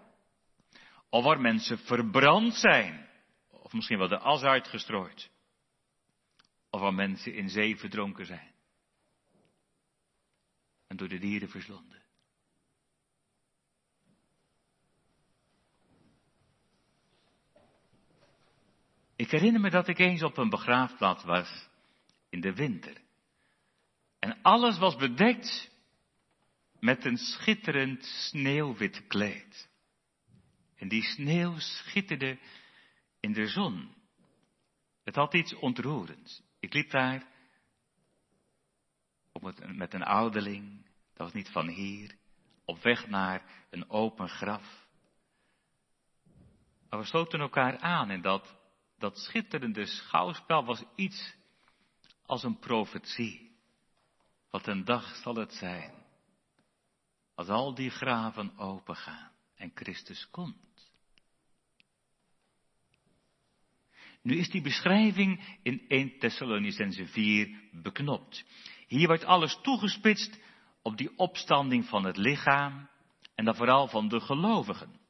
[1.09, 3.09] Of waar mensen verbrand zijn.
[3.49, 5.29] Of misschien wel de as uitgestrooid.
[6.69, 8.53] Of waar mensen in zee verdronken zijn.
[10.87, 12.02] En door de dieren verslonden.
[19.23, 21.69] Ik herinner me dat ik eens op een begraafplaats was
[22.29, 22.97] in de winter.
[24.19, 25.71] En alles was bedekt
[26.79, 29.69] met een schitterend sneeuwwit kleed.
[30.75, 32.39] En die sneeuw schitterde
[33.19, 33.95] in de zon.
[35.03, 36.41] Het had iets ontroerends.
[36.59, 37.27] Ik liep daar
[39.67, 42.15] met een ouderling, dat was niet van hier,
[42.65, 44.87] op weg naar een open graf.
[46.89, 48.61] Maar we sloten elkaar aan en dat,
[48.97, 51.35] dat schitterende schouwspel was iets
[52.25, 53.51] als een profetie.
[54.49, 55.93] Wat een dag zal het zijn,
[57.35, 60.91] als al die graven opengaan en Christus komt.
[64.21, 68.45] Nu is die beschrijving in 1 Thessalonicense 4 beknopt.
[68.87, 70.39] Hier wordt alles toegespitst
[70.81, 72.89] op die opstanding van het lichaam
[73.35, 75.01] en dan vooral van de gelovigen.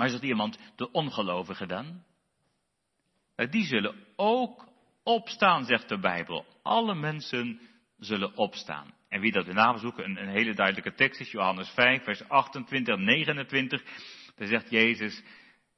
[0.00, 2.02] Maar is dat iemand de ongelovigen dan?
[3.36, 4.68] Nou, die zullen ook
[5.02, 6.46] opstaan, zegt de Bijbel.
[6.62, 7.60] Alle mensen
[7.98, 8.94] zullen opstaan.
[9.08, 12.28] En wie dat de naam zoeken, een, een hele duidelijke tekst is Johannes 5, vers
[12.28, 13.82] 28 en 29.
[14.36, 15.22] Daar zegt Jezus,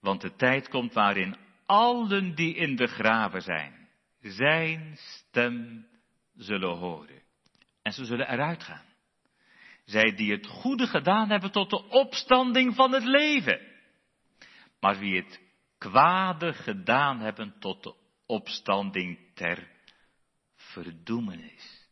[0.00, 3.88] want de tijd komt waarin allen die in de graven zijn,
[4.20, 5.86] zijn stem
[6.34, 7.22] zullen horen.
[7.82, 8.84] En ze zullen eruit gaan.
[9.84, 13.71] Zij die het goede gedaan hebben tot de opstanding van het leven.
[14.82, 15.40] Maar wie het
[15.78, 17.94] kwade gedaan hebben tot de
[18.26, 19.70] opstanding ter
[20.54, 21.88] verdoemenis.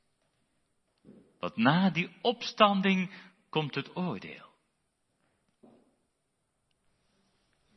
[1.39, 3.11] Want na die opstanding
[3.49, 4.49] komt het oordeel.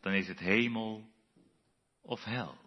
[0.01, 1.09] Dan is het hemel
[2.01, 2.57] of hel.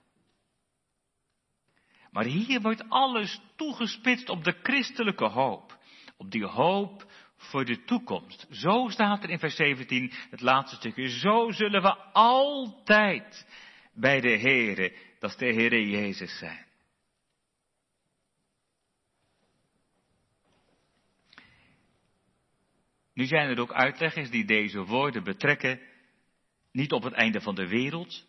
[2.10, 5.78] Maar hier wordt alles toegespitst op de christelijke hoop.
[6.16, 8.46] Op die hoop voor de toekomst.
[8.50, 11.08] Zo staat er in vers 17 het laatste stukje.
[11.08, 13.46] Zo zullen we altijd
[13.92, 16.64] bij de Heere, dat is de Heere Jezus zijn.
[23.14, 25.80] Nu zijn er ook uitleggers die deze woorden betrekken
[26.72, 28.26] niet op het einde van de wereld,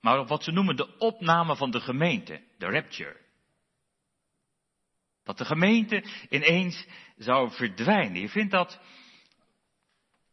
[0.00, 3.23] maar op wat ze noemen de opname van de gemeente, de rapture.
[5.24, 8.20] Dat de gemeente ineens zou verdwijnen.
[8.20, 8.80] Je vindt dat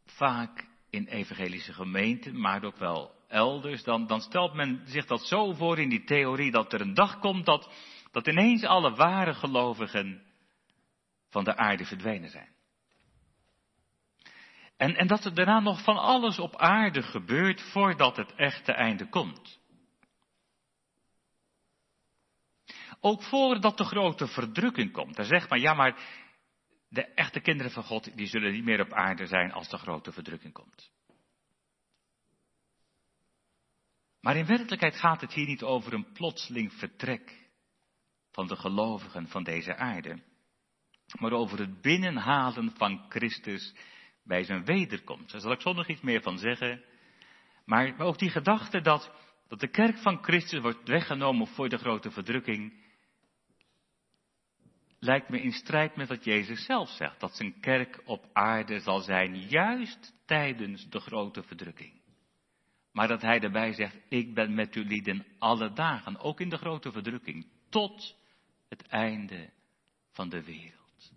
[0.06, 3.82] vaak in evangelische gemeenten, maar ook wel elders.
[3.82, 7.18] Dan, dan stelt men zich dat zo voor in die theorie dat er een dag
[7.18, 7.72] komt dat,
[8.10, 10.22] dat ineens alle ware gelovigen
[11.28, 12.50] van de aarde verdwenen zijn.
[14.76, 19.08] En, en dat er daarna nog van alles op aarde gebeurt voordat het echte einde
[19.08, 19.60] komt.
[23.04, 25.16] Ook voordat de grote verdrukking komt.
[25.16, 26.20] Dan zegt maar, ja maar
[26.88, 30.12] de echte kinderen van God, die zullen niet meer op aarde zijn als de grote
[30.12, 30.90] verdrukking komt.
[34.20, 37.50] Maar in werkelijkheid gaat het hier niet over een plotseling vertrek
[38.30, 40.22] van de gelovigen van deze aarde,
[41.18, 43.74] maar over het binnenhalen van Christus
[44.24, 45.32] bij zijn wederkomst.
[45.32, 46.84] Daar zal ik zo nog iets meer van zeggen.
[47.64, 49.12] Maar, ook die gedachte dat,
[49.48, 52.81] dat de kerk van Christus wordt weggenomen voor de grote verdrukking,
[55.02, 59.00] lijkt me in strijd met wat Jezus zelf zegt, dat zijn kerk op aarde zal
[59.00, 62.00] zijn juist tijdens de grote verdrukking.
[62.92, 66.56] Maar dat hij daarbij zegt, ik ben met u lieden alle dagen, ook in de
[66.56, 68.16] grote verdrukking, tot
[68.68, 69.50] het einde
[70.12, 71.12] van de wereld.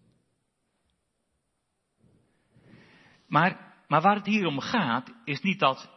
[3.28, 5.89] Maar, maar waar het hier om gaat, is niet dat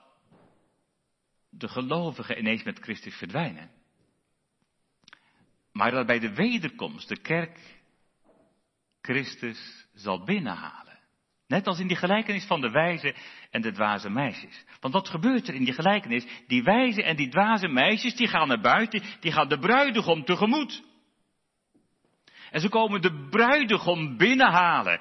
[1.49, 3.71] de gelovigen ineens met Christus verdwijnen.
[5.73, 7.78] Maar dat bij de wederkomst de kerk
[9.01, 10.99] Christus zal binnenhalen.
[11.47, 13.15] Net als in die gelijkenis van de wijze
[13.51, 14.65] en de dwaze meisjes.
[14.81, 16.27] Want wat gebeurt er in die gelijkenis?
[16.47, 20.83] Die wijze en die dwaze meisjes, die gaan naar buiten, die gaan de bruidegom tegemoet.
[22.51, 25.01] En ze komen de bruidegom binnenhalen.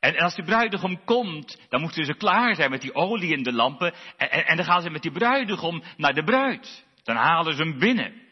[0.00, 3.52] En, als die bruidegom komt, dan moeten ze klaar zijn met die olie in de
[3.52, 3.94] lampen.
[4.16, 6.84] En, en, en dan gaan ze met die bruidegom naar de bruid.
[7.02, 8.25] Dan halen ze hem binnen.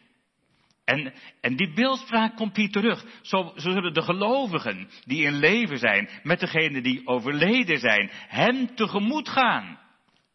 [0.85, 3.05] En, en die beeldspraak komt hier terug.
[3.23, 8.75] Zo, zo zullen de gelovigen die in leven zijn, met degenen die overleden zijn, hem
[8.75, 9.79] tegemoet gaan.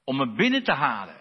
[0.04, 1.18] Om hem binnen te halen.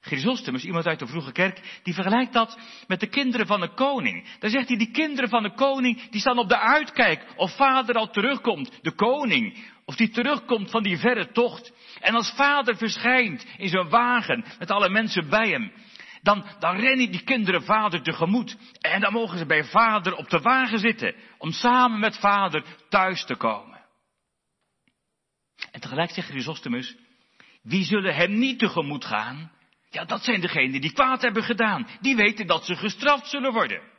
[0.00, 4.38] Chrysostomus, iemand uit de vroege kerk, die vergelijkt dat met de kinderen van een koning.
[4.38, 7.94] Dan zegt hij, die kinderen van de koning, die staan op de uitkijk of vader
[7.94, 9.72] al terugkomt, de koning.
[9.84, 11.72] Of die terugkomt van die verre tocht.
[12.00, 15.72] En als vader verschijnt in zijn wagen met alle mensen bij hem,
[16.24, 18.56] dan, dan rennen die kinderen vader tegemoet.
[18.80, 23.24] En dan mogen ze bij vader op de wagen zitten, om samen met vader thuis
[23.24, 23.82] te komen.
[25.70, 26.96] En tegelijk zegt Chrysostomus,
[27.62, 29.52] wie zullen hem niet tegemoet gaan?
[29.90, 31.88] Ja, dat zijn degenen die kwaad hebben gedaan.
[32.00, 33.92] Die weten dat ze gestraft zullen worden.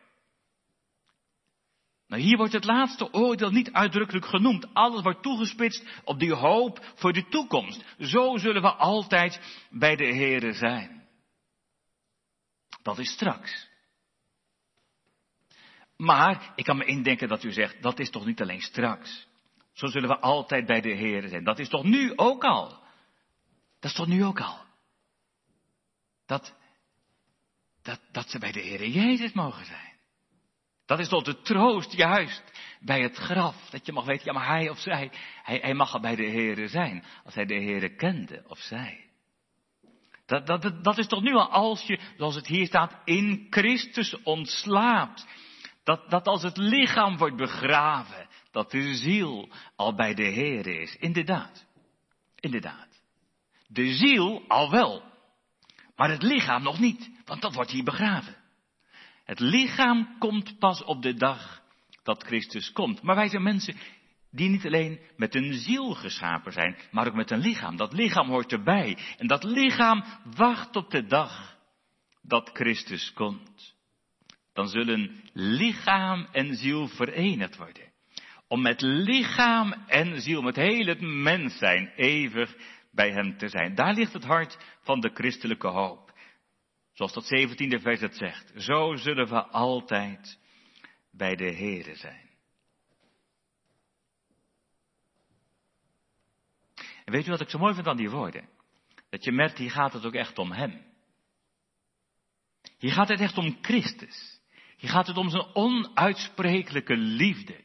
[2.07, 4.73] Nou, hier wordt het laatste oordeel niet uitdrukkelijk genoemd.
[4.73, 7.83] Alles wordt toegespitst op die hoop voor de toekomst.
[7.99, 11.04] Zo zullen we altijd bij de Here zijn.
[12.85, 13.67] Dat is straks.
[15.97, 19.27] Maar ik kan me indenken dat u zegt, dat is toch niet alleen straks.
[19.73, 21.43] Zo zullen we altijd bij de Heer zijn.
[21.43, 22.69] Dat is toch nu ook al.
[23.79, 24.59] Dat is toch nu ook al.
[26.25, 26.55] Dat,
[27.81, 29.93] dat, dat ze bij de Heer Jezus mogen zijn.
[30.85, 32.43] Dat is toch de troost juist
[32.79, 33.69] bij het graf.
[33.69, 35.11] Dat je mag weten, ja maar hij of zij,
[35.43, 37.03] hij, hij mag al bij de Heer zijn.
[37.23, 39.04] Als hij de Heer kende of zij.
[40.25, 44.21] Dat, dat, dat is toch nu al als je, zoals het hier staat, in Christus
[44.23, 45.27] ontslaapt.
[45.83, 50.95] Dat, dat als het lichaam wordt begraven, dat de ziel al bij de Heer is.
[50.95, 51.65] Inderdaad.
[52.39, 53.01] Inderdaad.
[53.67, 55.03] De ziel al wel.
[55.95, 58.35] Maar het lichaam nog niet, want dat wordt hier begraven.
[59.23, 61.61] Het lichaam komt pas op de dag
[62.03, 63.01] dat Christus komt.
[63.01, 63.77] Maar wij zijn mensen
[64.35, 67.75] die niet alleen met een ziel geschapen zijn, maar ook met een lichaam.
[67.75, 68.97] Dat lichaam hoort erbij.
[69.17, 70.03] En dat lichaam
[70.35, 71.57] wacht op de dag
[72.21, 73.75] dat Christus komt.
[74.53, 77.93] Dan zullen lichaam en ziel verenigd worden.
[78.47, 82.55] Om met lichaam en ziel, met heel het mens zijn, eeuwig
[82.91, 83.75] bij hem te zijn.
[83.75, 86.13] Daar ligt het hart van de christelijke hoop.
[86.93, 88.53] Zoals dat 17e vers het zegt.
[88.55, 90.39] Zo zullen we altijd
[91.11, 92.24] bij de Here zijn.
[97.05, 98.49] En weet u wat ik zo mooi vind aan die woorden?
[99.09, 100.85] Dat je merkt, hier gaat het ook echt om Hem.
[102.77, 104.41] Hier gaat het echt om Christus.
[104.77, 107.63] Hier gaat het om zijn onuitsprekelijke liefde.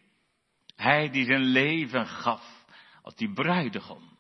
[0.76, 2.64] Hij die zijn leven gaf
[3.03, 4.18] als die bruidegom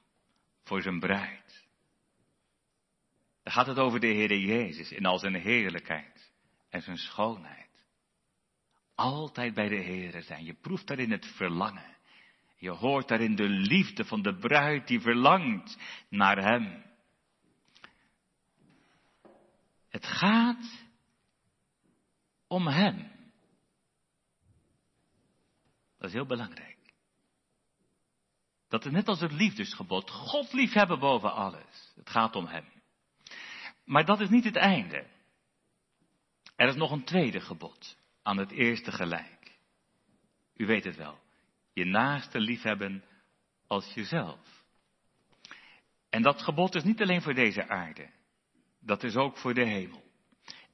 [0.64, 1.68] voor zijn bruid.
[3.42, 6.32] Dan gaat het over de Heer Jezus in al zijn heerlijkheid
[6.68, 7.68] en zijn schoonheid.
[8.94, 10.44] Altijd bij de Heer zijn.
[10.44, 11.96] Je proeft daarin het verlangen.
[12.60, 16.84] Je hoort daarin de liefde van de bruid die verlangt naar Hem.
[19.88, 20.86] Het gaat
[22.46, 23.10] om Hem.
[25.98, 26.78] Dat is heel belangrijk.
[28.68, 30.10] Dat is net als het liefdesgebod.
[30.10, 31.92] God liefhebben boven alles.
[31.94, 32.64] Het gaat om Hem.
[33.84, 35.06] Maar dat is niet het einde.
[36.56, 39.58] Er is nog een tweede gebod aan het eerste gelijk.
[40.54, 41.19] U weet het wel
[41.72, 43.04] je naaste liefhebben
[43.66, 44.64] als jezelf.
[46.10, 48.10] En dat gebod is niet alleen voor deze aarde.
[48.80, 50.02] Dat is ook voor de hemel.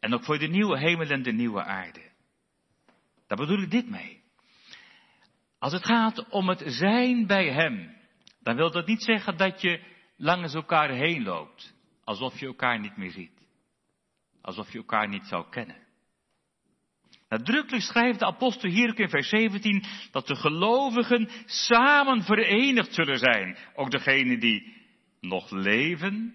[0.01, 2.11] En ook voor de nieuwe hemel en de nieuwe aarde.
[3.27, 4.25] Daar bedoel ik dit mee.
[5.59, 7.97] Als het gaat om het zijn bij Hem,
[8.41, 9.83] dan wil dat niet zeggen dat je
[10.17, 13.49] langs elkaar heen loopt, alsof je elkaar niet meer ziet.
[14.41, 15.86] Alsof je elkaar niet zou kennen.
[17.29, 23.19] Nadrukkelijk schrijft de apostel hier ook in vers 17 dat de gelovigen samen verenigd zullen
[23.19, 23.57] zijn.
[23.75, 24.75] Ook degenen die
[25.21, 26.35] nog leven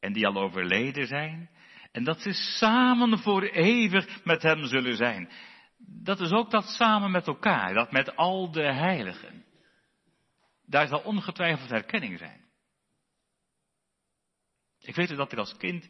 [0.00, 1.50] en die al overleden zijn.
[1.92, 5.30] En dat ze samen voor eeuwig met hem zullen zijn.
[6.02, 9.44] Dat is ook dat samen met elkaar, dat met al de heiligen.
[10.66, 12.44] Daar zal ongetwijfeld herkenning zijn.
[14.80, 15.88] Ik weet dat ik als kind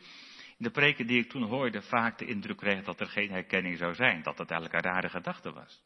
[0.59, 3.95] de preken die ik toen hoorde vaak de indruk kreeg dat er geen herkenning zou
[3.95, 5.83] zijn, dat het eigenlijk een rare gedachte was.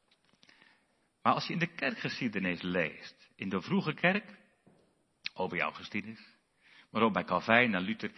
[1.22, 4.36] Maar als je in de kerkgeschiedenis leest, in de vroege kerk,
[5.34, 6.36] over jouw geschiedenis,
[6.90, 8.12] maar ook bij Calvijn en Luther,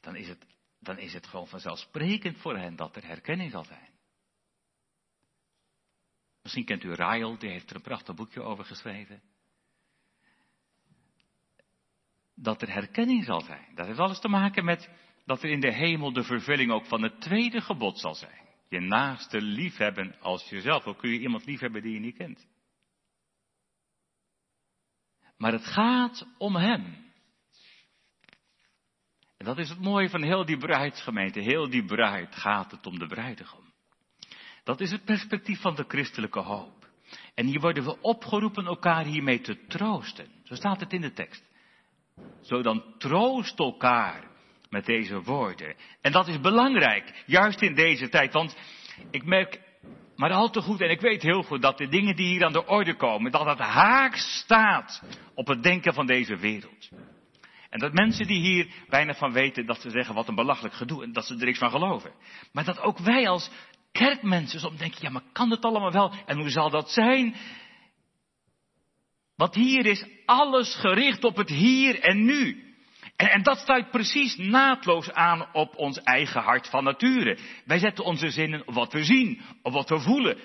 [0.00, 0.46] dan is het,
[0.80, 3.92] dan is het gewoon vanzelfsprekend voor hen dat er herkenning zal zijn.
[6.42, 9.22] Misschien kent u Ryle, die heeft er een prachtig boekje over geschreven.
[12.34, 13.74] dat er herkenning zal zijn.
[13.74, 14.90] Dat heeft alles te maken met
[15.24, 18.42] dat er in de hemel de vervulling ook van het tweede gebod zal zijn.
[18.68, 20.84] Je naaste liefhebben als jezelf.
[20.84, 22.46] Hoe kun je iemand liefhebben die je niet kent?
[25.36, 27.12] Maar het gaat om hem.
[29.36, 31.40] En dat is het mooie van heel die bruidsgemeente.
[31.40, 33.72] Heel die bruid gaat het om de bruidegom.
[34.64, 36.88] Dat is het perspectief van de christelijke hoop.
[37.34, 40.28] En hier worden we opgeroepen elkaar hiermee te troosten.
[40.42, 41.44] Zo staat het in de tekst.
[42.40, 44.33] Zo dan troost elkaar
[44.74, 45.74] met deze woorden.
[46.00, 48.32] En dat is belangrijk, juist in deze tijd.
[48.32, 48.56] Want
[49.10, 49.60] ik merk
[50.16, 52.52] maar al te goed, en ik weet heel goed, dat de dingen die hier aan
[52.52, 55.02] de orde komen, dat het haak staat
[55.34, 56.88] op het denken van deze wereld.
[57.70, 61.02] En dat mensen die hier weinig van weten, dat ze zeggen wat een belachelijk gedoe
[61.02, 62.12] en dat ze er niks van geloven.
[62.52, 63.50] Maar dat ook wij als
[63.92, 67.34] kerkmensen soms denken, ja maar kan het allemaal wel en hoe zal dat zijn?
[69.36, 72.73] Want hier is alles gericht op het hier en nu.
[73.16, 77.38] En, dat sluit precies naadloos aan op ons eigen hart van nature.
[77.64, 80.38] Wij zetten onze zinnen op wat we zien, op wat we voelen,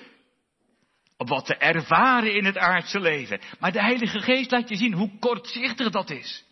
[1.17, 3.39] op wat we ervaren in het aardse leven.
[3.59, 6.47] Maar de Heilige Geest laat je zien hoe kortzichtig dat is.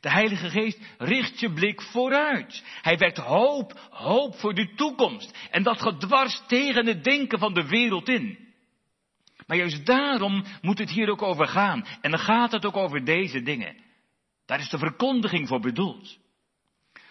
[0.00, 2.64] De Heilige Geest richt je blik vooruit.
[2.82, 5.48] Hij wekt hoop, hoop voor de toekomst.
[5.50, 8.38] En dat gaat dwars tegen het denken van de wereld in.
[9.46, 11.86] Maar juist daarom moet het hier ook over gaan.
[12.00, 13.76] En dan gaat het ook over deze dingen.
[14.50, 16.18] Daar is de verkondiging voor bedoeld.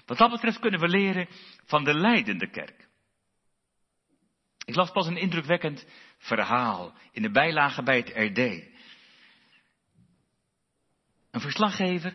[0.06, 1.28] Wat dat betreft kunnen we leren
[1.66, 2.88] van de leidende kerk.
[4.66, 5.86] Ik las pas een indrukwekkend
[6.18, 8.38] verhaal in de bijlage bij het RD.
[11.32, 12.14] Een verslaggever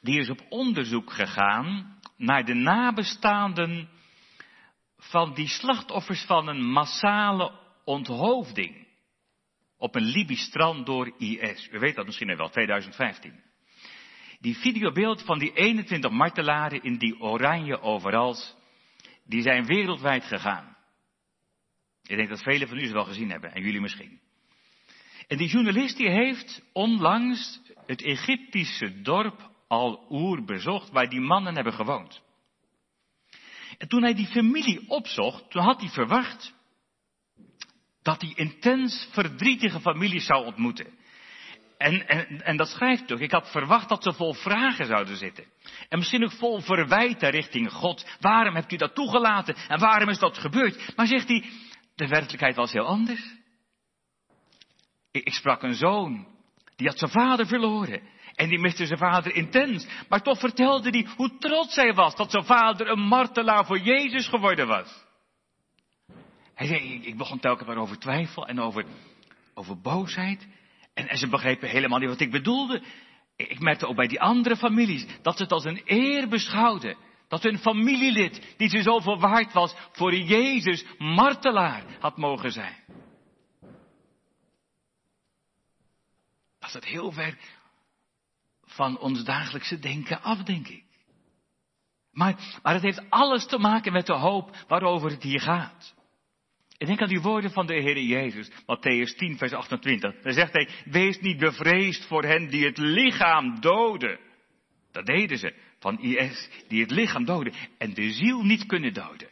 [0.00, 3.88] die is op onderzoek gegaan naar de nabestaanden
[4.96, 7.52] van die slachtoffers van een massale
[7.84, 8.86] onthoofding
[9.76, 11.68] op een Libisch strand door IS.
[11.72, 13.46] U weet dat misschien wel, 2015.
[14.40, 18.56] Die videobeeld van die 21 martelaren in die oranje overals,
[19.24, 20.76] die zijn wereldwijd gegaan.
[22.02, 24.20] Ik denk dat velen van u ze wel gezien hebben, en jullie misschien.
[25.26, 31.72] En die journalist die heeft onlangs het Egyptische dorp Al-Oer bezocht, waar die mannen hebben
[31.72, 32.22] gewoond.
[33.78, 36.54] En toen hij die familie opzocht, toen had hij verwacht
[38.02, 40.97] dat hij intens verdrietige families zou ontmoeten.
[41.78, 43.20] En, en, en dat schrijft toch.
[43.20, 45.44] Ik had verwacht dat ze vol vragen zouden zitten.
[45.88, 48.16] En misschien ook vol verwijten richting God.
[48.20, 49.56] Waarom hebt u dat toegelaten?
[49.68, 50.96] En waarom is dat gebeurd?
[50.96, 51.44] Maar zegt hij,
[51.94, 53.36] de werkelijkheid was heel anders.
[55.10, 56.26] Ik, sprak een zoon.
[56.76, 58.02] Die had zijn vader verloren.
[58.34, 59.86] En die miste zijn vader intens.
[60.08, 64.28] Maar toch vertelde hij hoe trots hij was dat zijn vader een martelaar voor Jezus
[64.28, 65.06] geworden was.
[66.54, 68.84] Hij zei, ik begon telkens maar over twijfel en over,
[69.54, 70.46] over boosheid.
[71.06, 72.82] En, ze begrepen helemaal niet wat ik bedoelde.
[73.36, 76.96] Ik merkte ook bij die andere families dat ze het als een eer beschouwden.
[77.28, 82.76] Dat hun familielid, die ze zoveel waard was, voor Jezus martelaar had mogen zijn.
[86.58, 87.38] Dat het heel ver
[88.64, 90.84] van ons dagelijkse denken af, denk ik.
[92.12, 95.94] Maar, maar het heeft alles te maken met de hoop waarover het hier gaat.
[96.78, 100.20] Ik denk aan die woorden van de Heer Jezus, Matthäus 10, vers 28.
[100.22, 104.18] Daar zegt hij, wees niet bevreesd voor hen die het lichaam doden.
[104.92, 109.28] Dat deden ze van IS, die het lichaam doden en de ziel niet kunnen doden.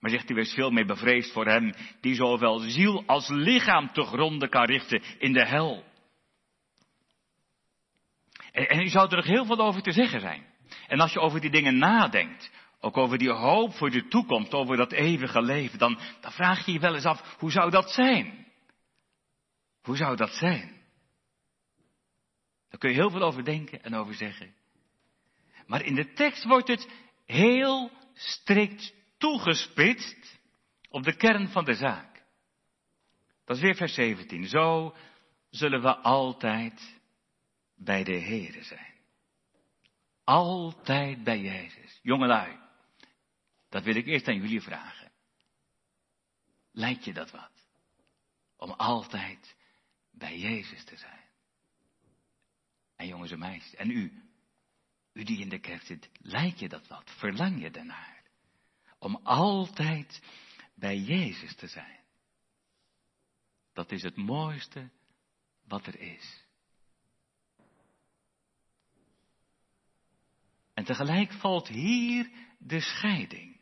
[0.00, 4.02] Maar zegt hij, wees veel meer bevreesd voor hem die zowel ziel als lichaam te
[4.02, 5.84] gronden kan richten in de hel.
[8.52, 10.44] En, en u zou er nog heel veel over te zeggen zijn.
[10.86, 12.50] En als je over die dingen nadenkt,
[12.86, 15.78] ook over die hoop voor de toekomst, over dat eeuwige leven.
[15.78, 18.46] Dan, dan vraag je je wel eens af, hoe zou dat zijn?
[19.82, 20.74] Hoe zou dat zijn?
[22.68, 24.54] Daar kun je heel veel over denken en over zeggen.
[25.66, 26.88] Maar in de tekst wordt het
[27.24, 30.40] heel strikt toegespitst
[30.90, 32.24] op de kern van de zaak.
[33.44, 34.48] Dat is weer vers 17.
[34.48, 34.94] Zo
[35.50, 37.00] zullen we altijd
[37.74, 38.94] bij de Here zijn.
[40.24, 41.98] Altijd bij Jezus.
[42.02, 42.65] Jongelui,
[43.68, 45.12] dat wil ik eerst aan jullie vragen.
[46.72, 47.52] Lijkt je dat wat?
[48.56, 49.56] Om altijd
[50.10, 51.24] bij Jezus te zijn.
[52.96, 54.22] En jongens en meisjes, en u,
[55.12, 57.10] u die in de kerk zit, lijkt je dat wat?
[57.10, 58.22] Verlang je daarnaar?
[58.98, 60.22] Om altijd
[60.74, 62.04] bij Jezus te zijn.
[63.72, 64.90] Dat is het mooiste
[65.64, 66.44] wat er is.
[70.74, 73.55] En tegelijk valt hier de scheiding.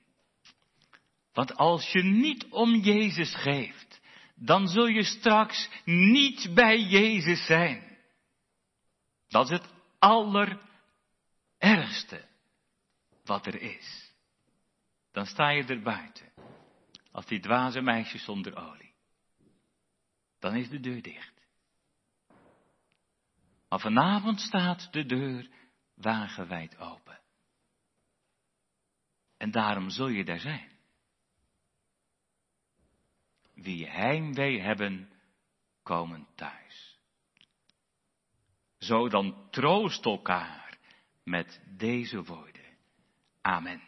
[1.35, 4.01] Want als je niet om Jezus geeft,
[4.35, 7.99] dan zul je straks niet bij Jezus zijn.
[9.29, 10.69] Dat is het allerergste
[13.25, 14.13] wat er is.
[15.13, 16.33] Dan sta je er buiten.
[17.13, 18.95] Als die dwaze meisjes zonder olie.
[20.39, 21.33] Dan is de deur dicht.
[23.69, 25.49] Maar vanavond staat de deur
[25.95, 27.21] wagenwijd open.
[29.37, 30.74] En daarom zul je daar zijn.
[33.55, 35.11] Wie heimwee hebben,
[35.83, 36.99] komen thuis.
[38.79, 40.79] Zo dan troost elkaar
[41.25, 42.65] met deze woorden.
[43.41, 43.83] Amen.